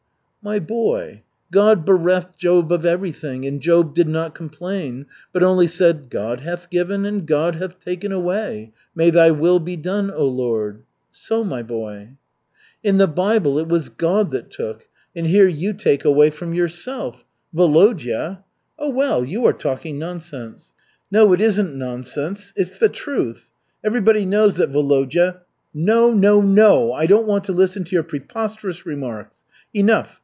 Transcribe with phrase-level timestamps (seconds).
[0.43, 1.21] "My boy,
[1.51, 6.67] God bereft Job of everything, and Job did not complain, but only said: 'God hath
[6.71, 11.61] given and God hath taken away may thy will be done, oh, Lord!' So, my
[11.61, 12.13] boy."
[12.83, 17.23] "In the Bible it was God that took, and here you take away from yourself.
[17.53, 18.43] Volodya"
[18.79, 20.73] "Oh, well, you are talking nonsense."
[21.11, 23.51] "No, it isn't nonsense, it's the truth.
[23.83, 25.41] Everybody knows that Volodya"
[25.91, 26.93] "No, no, no!
[26.93, 29.43] I don't want to listen to your preposterous remarks.
[29.75, 30.17] Enough!